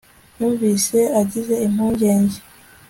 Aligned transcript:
yumvise 0.37 0.99
agize 1.21 1.53
impungenge 1.67 2.37